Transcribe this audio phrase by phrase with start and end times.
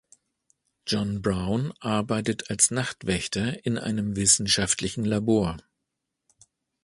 [0.87, 5.57] John Brown arbeitet als Nachtwächter in einem wissenschaftlichen Labor.